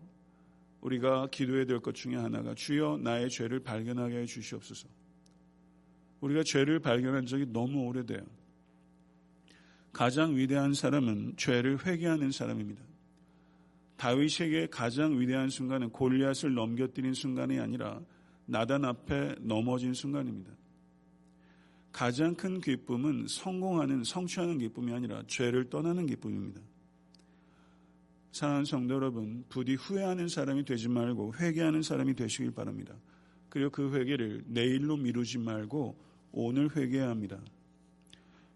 우리가 0.82 1.28
기도해야 1.32 1.66
될 1.66 1.80
것 1.80 1.96
중에 1.96 2.16
하나가 2.16 2.54
주여 2.54 2.98
나의 2.98 3.30
죄를 3.30 3.62
발견하게 3.62 4.18
해 4.18 4.26
주시옵소서. 4.26 4.90
우리가 6.26 6.44
죄를 6.44 6.80
발견한 6.80 7.28
적이 7.28 7.46
너무 7.50 7.86
오래돼요. 7.86 8.22
가장 9.94 10.36
위대한 10.36 10.74
사람은 10.74 11.36
죄를 11.38 11.86
회개하는 11.86 12.32
사람입니다. 12.32 12.82
다윗에게 13.98 14.68
가장 14.68 15.20
위대한 15.20 15.50
순간은 15.50 15.92
골리앗을 15.92 16.54
넘겨뜨린 16.54 17.14
순간이 17.14 17.60
아니라 17.60 18.02
나단 18.46 18.86
앞에 18.86 19.36
넘어진 19.40 19.94
순간입니다. 19.94 20.52
가장 21.92 22.36
큰 22.36 22.60
기쁨은 22.60 23.28
성공하는 23.28 24.04
성취하는 24.04 24.58
기쁨이 24.58 24.94
아니라 24.94 25.24
죄를 25.28 25.70
떠나는 25.70 26.08
기쁨입니다. 26.08 26.60
사랑하는 28.34 28.66
성도 28.66 28.96
여러분, 28.96 29.46
부디 29.48 29.76
후회하는 29.76 30.28
사람이 30.28 30.66
되지 30.66 30.90
말고 30.90 31.36
회개하는 31.36 31.84
사람이 31.84 32.16
되시길 32.16 32.52
바랍니다. 32.52 32.96
그리고 33.48 33.70
그 33.70 33.96
회개를 33.96 34.44
내일로 34.48 34.98
미루지 34.98 35.38
말고 35.38 36.15
오늘 36.38 36.70
회개해야 36.76 37.10
합니다. 37.10 37.40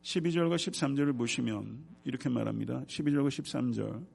12절과 0.02 0.56
13절을 0.56 1.18
보시면 1.18 1.82
이렇게 2.04 2.28
말합니다. 2.28 2.84
12절과 2.84 3.30
13절. 3.30 4.06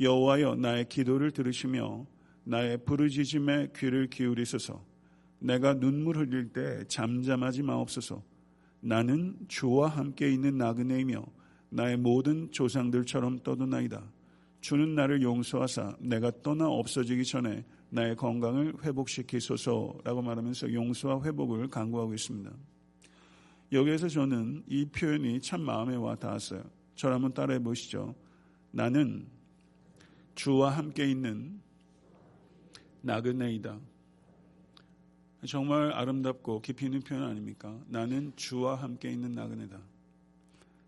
여호와여 0.00 0.56
나의 0.56 0.88
기도를 0.88 1.30
들으시며 1.30 2.04
나의 2.42 2.84
부르짖음에 2.84 3.68
귀를 3.76 4.08
기울이소서. 4.08 4.84
내가 5.38 5.78
눈물 5.78 6.18
흘릴 6.18 6.52
때 6.52 6.82
잠잠하지 6.88 7.62
마옵소서. 7.62 8.20
나는 8.80 9.36
주와 9.46 9.86
함께 9.86 10.32
있는 10.32 10.58
나그네이며 10.58 11.24
나의 11.68 11.96
모든 11.98 12.50
조상들처럼 12.50 13.44
떠도나이다. 13.44 14.02
주는 14.62 14.94
나를 14.94 15.22
용서하사 15.22 15.96
내가 15.98 16.30
떠나 16.40 16.68
없어지기 16.68 17.24
전에 17.24 17.64
나의 17.90 18.14
건강을 18.16 18.82
회복시키소서라고 18.82 20.22
말하면서 20.22 20.72
용서와 20.72 21.22
회복을 21.24 21.68
강구하고 21.68 22.14
있습니다. 22.14 22.50
여기에서 23.72 24.08
저는 24.08 24.62
이 24.68 24.86
표현이 24.86 25.40
참 25.40 25.62
마음에 25.62 25.96
와 25.96 26.14
닿았어요. 26.14 26.62
저를 26.94 27.16
한번 27.16 27.34
따라해 27.34 27.58
보시죠. 27.58 28.14
나는 28.70 29.26
주와 30.36 30.70
함께 30.70 31.10
있는 31.10 31.60
나그네이다. 33.00 33.80
정말 35.48 35.92
아름답고 35.92 36.62
깊이 36.62 36.84
있는 36.84 37.00
표현 37.00 37.24
아닙니까? 37.24 37.76
나는 37.88 38.32
주와 38.36 38.76
함께 38.76 39.10
있는 39.10 39.32
나그네다. 39.32 39.80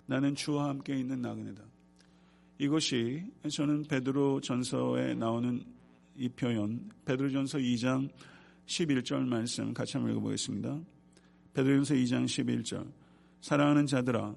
나는 0.07 0.37
주와 0.37 0.69
함께 0.69 0.97
있는 0.97 1.21
나그네다. 1.21 1.74
이것이 2.59 3.25
저는 3.49 3.83
베드로 3.85 4.41
전서에 4.41 5.15
나오는 5.15 5.63
이 6.17 6.29
표현, 6.29 6.89
베드로 7.05 7.31
전서 7.31 7.59
2장 7.59 8.09
11절 8.67 9.27
말씀 9.27 9.75
같이 9.75 9.97
한번 9.97 10.13
읽어보겠습니다. 10.13 10.81
베드로 11.53 11.77
전서 11.77 11.95
2장 11.95 12.25
11절. 12.25 12.91
사랑하는 13.41 13.87
자들아, 13.87 14.35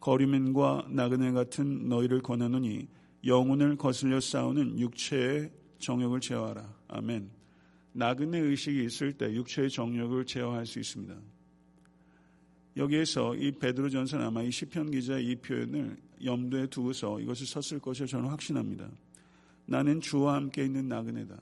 거리맨과 0.00 0.88
나그네 0.90 1.32
같은 1.32 1.88
너희를 1.88 2.22
권하노니 2.22 2.88
영혼을 3.26 3.76
거슬려 3.76 4.18
싸우는 4.18 4.78
육체의 4.78 5.50
정욕을 5.78 6.20
제어하라. 6.20 6.74
아멘. 6.88 7.30
나그네 7.92 8.38
의식이 8.38 8.84
있을 8.84 9.12
때 9.12 9.32
육체의 9.34 9.68
정욕을 9.68 10.24
제어할 10.24 10.64
수 10.64 10.78
있습니다. 10.78 11.14
여기에서 12.76 13.34
이 13.34 13.52
베드로 13.52 13.90
전서는 13.90 14.24
아마 14.24 14.42
이 14.42 14.50
시편 14.50 14.90
기자의 14.90 15.26
이 15.26 15.36
표현을 15.36 15.98
염두에 16.24 16.66
두고서 16.66 17.20
이것을 17.20 17.46
썼을 17.46 17.80
것을 17.80 18.06
저는 18.06 18.28
확신합니다. 18.28 18.88
나는 19.66 20.00
주와 20.00 20.34
함께 20.34 20.64
있는 20.64 20.88
나그네다. 20.88 21.40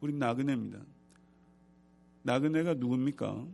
우리 0.00 0.12
나그네입니다. 0.12 0.80
나그네가 2.22 2.74
누굽니까? 2.74 3.46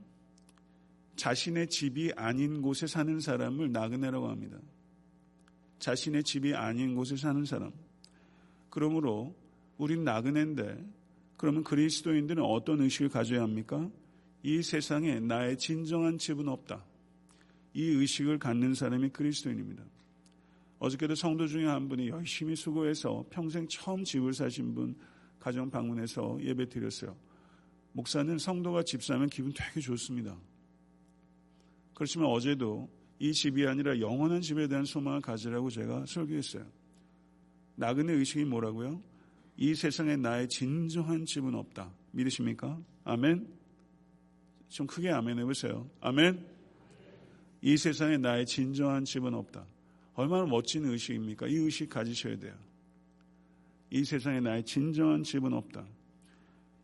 자신의 1.16 1.68
집이 1.68 2.12
아닌 2.16 2.62
곳에 2.62 2.86
사는 2.86 3.20
사람을 3.20 3.72
나그네라고 3.72 4.28
합니다. 4.28 4.58
자신의 5.78 6.24
집이 6.24 6.54
아닌 6.54 6.94
곳에 6.94 7.16
사는 7.16 7.44
사람. 7.44 7.72
그러므로 8.70 9.34
우린 9.76 10.04
나그네인데 10.04 10.82
그러면 11.36 11.64
그리스도인들은 11.64 12.42
어떤 12.42 12.80
의식을 12.80 13.08
가져야 13.08 13.42
합니까? 13.42 13.90
이 14.42 14.62
세상에 14.62 15.20
나의 15.20 15.58
진정한 15.58 16.18
집은 16.18 16.48
없다. 16.48 16.84
이 17.74 17.82
의식을 17.82 18.38
갖는 18.38 18.74
사람이 18.74 19.10
그리스도인입니다. 19.10 19.82
어저께도 20.80 21.14
성도 21.14 21.46
중에 21.46 21.66
한 21.66 21.88
분이 21.88 22.08
열심히 22.08 22.56
수고해서 22.56 23.24
평생 23.30 23.68
처음 23.68 24.02
집을 24.02 24.32
사신 24.32 24.74
분 24.74 24.96
가정 25.38 25.70
방문해서 25.70 26.38
예배 26.42 26.70
드렸어요. 26.70 27.16
목사는 27.92 28.38
성도가 28.38 28.82
집 28.84 29.02
사면 29.04 29.28
기분 29.28 29.52
되게 29.54 29.80
좋습니다. 29.80 30.38
그렇지만 31.94 32.28
어제도 32.28 32.88
이 33.18 33.32
집이 33.32 33.66
아니라 33.66 34.00
영원한 34.00 34.40
집에 34.40 34.68
대한 34.68 34.86
소망을 34.86 35.20
가지라고 35.20 35.68
제가 35.68 36.06
설교했어요. 36.06 36.66
나그네 37.76 38.14
의식이 38.14 38.46
뭐라고요? 38.46 39.02
이 39.58 39.74
세상에 39.74 40.16
나의 40.16 40.48
진정한 40.48 41.26
집은 41.26 41.54
없다. 41.54 41.92
믿으십니까? 42.12 42.80
아멘? 43.04 43.46
좀 44.68 44.86
크게 44.86 45.10
아멘 45.10 45.38
해보세요. 45.40 45.90
아멘? 46.00 46.46
이 47.60 47.76
세상에 47.76 48.16
나의 48.16 48.46
진정한 48.46 49.04
집은 49.04 49.34
없다. 49.34 49.66
얼마나 50.20 50.44
멋진 50.44 50.84
의식입니까? 50.84 51.46
이 51.46 51.54
의식 51.54 51.88
가지셔야 51.88 52.38
돼요. 52.38 52.54
이 53.90 54.04
세상에 54.04 54.40
나의 54.40 54.64
진정한 54.64 55.22
집은 55.22 55.54
없다. 55.54 55.86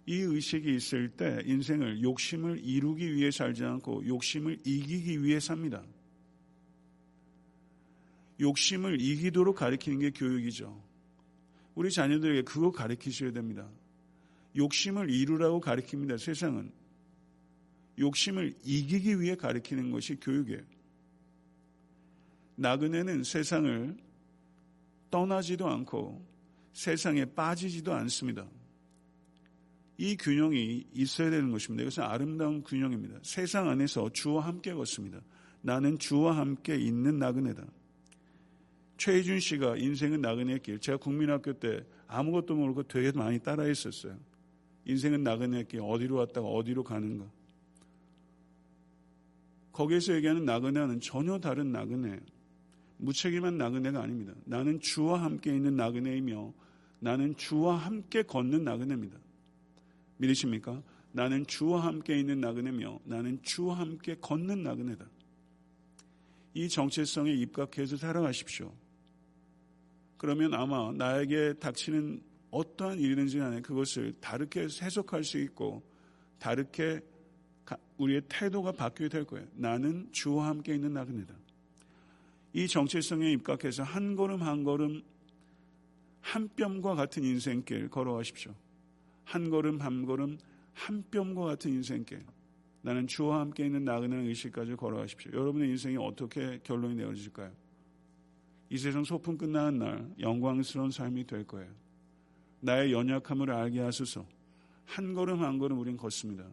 이 0.07 0.15
의식이 0.15 0.75
있을 0.75 1.11
때 1.11 1.43
인생을 1.45 2.03
욕심을 2.03 2.65
이루기 2.65 3.15
위해 3.15 3.31
살지 3.31 3.63
않고 3.63 4.07
욕심을 4.07 4.61
이기기 4.65 5.23
위해 5.23 5.39
삽니다. 5.39 5.85
욕심을 8.41 9.03
이기도록 9.03 9.57
가리키는 9.57 9.99
게 9.99 10.11
교육이죠. 10.11 10.83
우리 11.75 11.91
자녀들에게 11.91 12.43
그거 12.43 12.71
가리키셔야 12.71 13.33
됩니다. 13.33 13.69
욕심을 14.57 15.11
이루라고 15.11 15.61
가리킵니다. 15.61 16.19
세상은. 16.19 16.73
욕심을 17.99 18.55
이기기 18.65 19.21
위해 19.21 19.35
가리키는 19.35 19.91
것이 19.91 20.17
교육이에요. 20.17 20.76
나그네는 22.57 23.23
세상을 23.23 23.97
떠나지도 25.11 25.69
않고 25.69 26.25
세상에 26.73 27.25
빠지지도 27.25 27.93
않습니다. 27.95 28.47
이 29.99 30.17
균형이 30.17 30.87
있어야 30.93 31.31
되는 31.31 31.51
것입니다. 31.51 31.83
이것은 31.83 32.03
아름다운 32.03 32.63
균형입니다. 32.63 33.19
세상 33.23 33.69
안에서 33.69 34.11
주와 34.13 34.45
함께 34.47 34.75
걷습니다. 34.75 35.21
나는 35.63 35.99
주와 35.99 36.37
함께 36.37 36.77
있는 36.77 37.19
나그네다. 37.19 37.65
최희준 38.99 39.41
씨가 39.41 39.77
인생은 39.77 40.21
나그네의 40.21 40.61
길. 40.61 40.79
제가 40.79 40.99
국민학교 40.99 41.53
때 41.55 41.85
아무것도 42.09 42.55
모르고 42.55 42.83
되게 42.85 43.11
많이 43.13 43.39
따라했었어요. 43.39 44.19
인생은 44.85 45.23
나그네의 45.23 45.69
길. 45.69 45.81
어디로 45.83 46.17
왔다가 46.17 46.47
어디로 46.47 46.85
가는가. 46.85 47.27
거기에서 49.73 50.15
얘기하는 50.15 50.45
나그네는 50.45 51.01
전혀 51.01 51.39
다른 51.39 51.73
나그네예요. 51.73 52.36
무책임한 52.99 53.59
나그네가 53.59 54.01
아닙니다. 54.03 54.33
나는 54.45 54.81
주와 54.81 55.23
함께 55.23 55.55
있는 55.55 55.77
나그네이며 55.77 56.53
나는 57.01 57.37
주와 57.37 57.77
함께 57.77 58.23
걷는 58.23 58.65
나그네입니다. 58.65 59.19
믿으십니까? 60.19 60.83
나는 61.13 61.47
주와 61.47 61.85
함께 61.85 62.19
있는 62.19 62.41
나그네며 62.41 63.01
나는 63.05 63.41
주와 63.43 63.79
함께 63.79 64.17
걷는 64.21 64.63
나그네다. 64.63 65.07
이 66.55 66.69
정체성에 66.69 67.33
입각해서 67.33 67.97
살아가십시오. 67.97 68.73
그러면 70.17 70.55
아마 70.55 70.93
나에게 70.93 71.55
닥치는 71.55 72.23
어떠한 72.51 72.99
일이든지 72.99 73.39
간에 73.39 73.61
그것을 73.61 74.15
다르게 74.21 74.63
해석할 74.63 75.25
수 75.25 75.39
있고 75.39 75.83
다르게 76.39 77.01
우리의 77.99 78.23
태도가 78.29 78.73
바뀌게 78.73 79.09
될 79.09 79.25
거예요. 79.25 79.47
나는 79.55 80.09
주와 80.13 80.49
함께 80.49 80.75
있는 80.75 80.93
나그네다. 80.95 81.35
이 82.57 82.67
정체성에 82.67 83.33
입각해서 83.33 83.83
한 83.83 84.17
걸음 84.17 84.41
한 84.41 84.65
걸음 84.65 85.03
한 86.23 86.49
뼘과 86.57 86.95
같은 86.95 87.23
인생길 87.23 87.91
걸어가십시오. 87.91 88.55
한 89.25 89.51
걸음 89.51 89.79
한 89.83 90.07
걸음 90.07 90.39
한 90.73 91.05
뼘과 91.11 91.45
같은 91.45 91.71
인생길. 91.71 92.25
나는 92.81 93.07
주와 93.07 93.41
함께 93.41 93.67
있는 93.67 93.85
나그네 93.85 94.29
의식까지 94.29 94.75
걸어가십시오. 94.75 95.33
여러분의 95.33 95.69
인생이 95.69 95.99
어떻게 95.99 96.59
결론이 96.63 96.95
내어질까요? 96.95 97.53
이 98.71 98.79
세상 98.79 99.05
소풍 99.05 99.37
끝나는 99.37 99.79
날 99.79 100.11
영광스러운 100.19 100.91
삶이 100.91 101.27
될 101.27 101.47
거예요. 101.47 101.71
나의 102.61 102.91
연약함을 102.91 103.51
알게 103.51 103.81
하소서. 103.81 104.25
한 104.87 105.13
걸음 105.13 105.43
한 105.43 105.59
걸음 105.59 105.79
우린 105.79 105.99
걷습니다. 105.99 106.47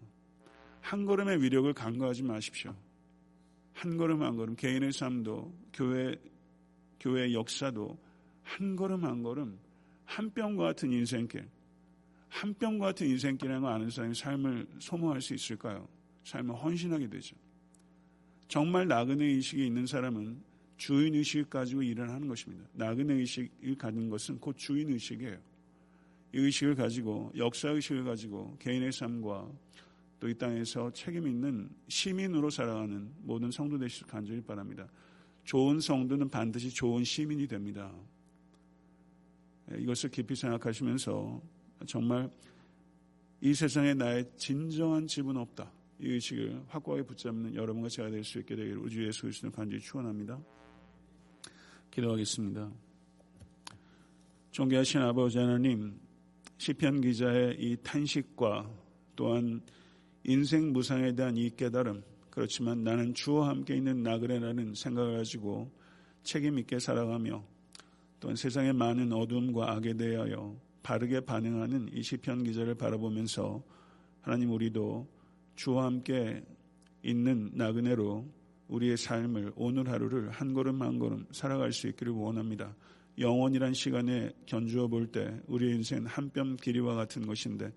한 0.82 1.06
걸음의 1.06 1.42
위력을 1.42 1.72
간과하지 1.72 2.24
마십시오. 2.24 2.76
한 3.74 3.98
걸음 3.98 4.22
한 4.22 4.36
걸음 4.36 4.56
개인의 4.56 4.92
삶도 4.92 5.54
교회 5.74 6.16
교회 7.00 7.34
역사도 7.34 7.98
한 8.44 8.76
걸음 8.76 9.04
한 9.04 9.24
걸음 9.24 9.60
한 10.06 10.30
뼘과 10.32 10.64
같은 10.64 10.92
인생길 10.92 11.48
한 12.30 12.54
뼘과 12.56 12.88
같은 12.88 13.08
인생길이라는 13.08 13.62
걸 13.62 13.72
아는 13.72 13.90
사람이 13.90 14.16
삶을 14.16 14.68
소모할 14.80 15.22
수 15.22 15.34
있을까요? 15.34 15.88
삶을 16.24 16.56
헌신하게 16.56 17.10
되죠. 17.10 17.36
정말 18.48 18.88
나그네 18.88 19.24
의식이 19.24 19.66
있는 19.66 19.86
사람은 19.86 20.42
주인 20.78 21.16
의식을 21.16 21.46
가지고 21.50 21.84
일을 21.84 22.10
하는 22.10 22.28
것입니다. 22.28 22.68
나그네 22.74 23.14
의식을 23.14 23.76
가진 23.78 24.10
것은 24.10 24.40
곧 24.40 24.58
주인 24.58 24.90
의식이에요. 24.90 25.38
이 26.34 26.38
의식을 26.38 26.76
가지고 26.76 27.32
역사 27.38 27.70
의식을 27.70 28.04
가지고 28.04 28.56
개인의 28.60 28.92
삶과 28.92 29.52
또 30.20 30.30
이 30.30 30.34
땅에서 30.34 30.92
책임 30.94 31.28
있는 31.28 31.70
시민으로 31.90 32.50
살아가는 32.50 33.12
모든 33.24 33.52
성도 33.52 33.78
되시길 33.78 34.08
간절히 34.08 34.42
바랍니다. 34.42 34.88
좋은 35.44 35.80
성도는 35.82 36.30
반드시 36.30 36.70
좋은 36.70 37.04
시민이 37.04 37.48
됩니다. 37.48 37.94
이것을 39.78 40.10
깊이 40.12 40.36
생각하시면서 40.36 41.42
정말 41.86 42.30
이 43.42 43.54
세상에 43.54 43.94
나의 43.94 44.32
진정한 44.38 45.06
집은 45.08 45.36
없다. 45.36 45.70
이 46.00 46.08
의식을 46.08 46.64
확고하게 46.68 47.04
붙잡는 47.04 47.56
여러분과 47.56 47.90
제가 47.90 48.10
될 48.10 48.24
수 48.24 48.40
있게 48.40 48.56
되기를 48.56 48.78
우주 48.78 49.06
예수 49.06 49.24
그리스도를 49.24 49.52
간절히 49.52 49.82
축원합니다. 49.82 50.40
기도하겠습니다. 51.92 52.72
존귀하신 54.52 55.02
아버지 55.02 55.38
하나님, 55.38 56.00
시편 56.58 57.02
기자의 57.02 57.58
이 57.60 57.76
탄식과 57.84 58.70
또한 59.16 59.62
인생 60.26 60.72
무상에 60.72 61.14
대한 61.14 61.36
이 61.38 61.50
깨달음, 61.50 62.02
그렇지만 62.30 62.84
나는 62.84 63.14
주와 63.14 63.50
함께 63.50 63.76
있는 63.76 64.04
나그네라는 64.04 64.74
생각을 64.76 65.18
가지고 65.18 65.70
책임 66.24 66.58
있게 66.60 66.80
살아가며 66.80 67.44
또한 68.20 68.36
세상의 68.36 68.74
많은 68.74 69.12
어둠과 69.12 69.74
악에 69.74 69.96
대하여 69.96 70.56
바르게 70.82 71.22
반응하는 71.22 71.90
이 71.94 72.02
시편 72.02 72.44
기자를 72.44 72.76
바라보면서 72.76 73.62
하나님 74.22 74.52
우리도 74.52 75.08
주와 75.56 75.86
함께 75.86 76.44
있는 77.04 77.52
나그네로 77.54 78.26
우리의 78.70 78.96
삶을 78.96 79.52
오늘 79.56 79.90
하루를 79.90 80.32
한 80.32 80.54
걸음 80.54 80.82
한 80.82 80.98
걸음 81.00 81.26
살아갈 81.32 81.74
수 81.74 81.88
있기를 81.90 82.14
원합니다. 82.14 82.74
영원이란 83.20 83.74
시간에 83.74 84.32
견주어 84.46 84.88
볼 84.88 85.12
때 85.12 85.40
우리의 85.48 85.76
인생 85.76 86.06
한 86.06 86.30
뼘 86.32 86.56
길이와 86.56 86.96
같은 86.96 87.28
것인데 87.28 87.72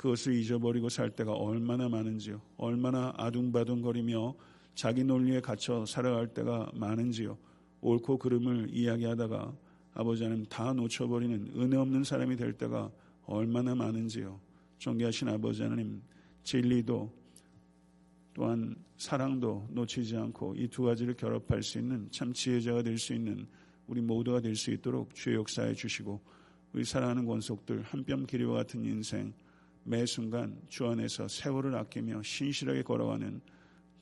그것을 0.00 0.34
잊어버리고 0.34 0.88
살 0.88 1.10
때가 1.10 1.34
얼마나 1.34 1.86
많은지요. 1.90 2.40
얼마나 2.56 3.12
아둥바둥거리며 3.18 4.34
자기 4.74 5.04
논리에 5.04 5.40
갇혀 5.40 5.84
살아갈 5.84 6.28
때가 6.28 6.70
많은지요. 6.74 7.36
옳고 7.82 8.16
그름을 8.16 8.68
이야기하다가 8.72 9.54
아버지 9.92 10.22
하나님 10.24 10.46
다 10.46 10.72
놓쳐버리는 10.72 11.52
은혜 11.56 11.76
없는 11.76 12.04
사람이 12.04 12.36
될 12.36 12.54
때가 12.54 12.90
얼마나 13.26 13.74
많은지요. 13.74 14.40
존귀하신 14.78 15.28
아버지 15.28 15.62
하나님 15.62 16.00
진리도 16.44 17.12
또한 18.32 18.74
사랑도 18.96 19.68
놓치지 19.70 20.16
않고 20.16 20.54
이 20.56 20.68
두 20.68 20.84
가지를 20.84 21.12
결합할 21.14 21.62
수 21.62 21.78
있는 21.78 22.08
참 22.10 22.32
지혜자가 22.32 22.82
될 22.82 22.96
수 22.96 23.12
있는 23.12 23.46
우리 23.86 24.00
모두가 24.00 24.40
될 24.40 24.56
수 24.56 24.70
있도록 24.70 25.14
주의 25.14 25.36
역사해 25.36 25.74
주시고 25.74 26.22
우리 26.72 26.84
사랑하는 26.84 27.26
권속들 27.26 27.82
한 27.82 28.02
뼘 28.06 28.24
길이와 28.26 28.54
같은 28.54 28.82
인생 28.86 29.34
매 29.84 30.04
순간 30.06 30.60
주 30.68 30.86
안에서 30.86 31.28
세월을 31.28 31.74
아끼며 31.74 32.22
신실하게 32.22 32.82
걸어가는 32.82 33.40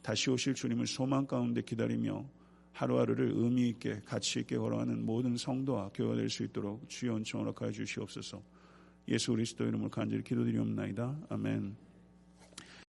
다시 0.03 0.31
오실 0.31 0.55
주님을 0.55 0.87
소망 0.87 1.27
가운데 1.27 1.63
기다리며 1.63 2.25
하루하루를 2.73 3.33
의미 3.35 3.69
있게 3.71 4.01
가치 4.05 4.41
있게 4.41 4.57
걸어가는 4.57 5.05
모든 5.05 5.37
성도와 5.37 5.91
교회가 5.95 6.15
될 6.17 6.31
수 6.31 6.45
있도록 6.45 6.89
주여 6.89 7.17
은총 7.17 7.41
허락하여 7.41 7.73
주시옵소서. 7.73 8.43
예수 9.09 9.33
그리스도 9.33 9.65
이름을 9.65 9.89
간절히 9.91 10.23
기도드리옵나이다. 10.23 11.27
아멘. 11.31 11.88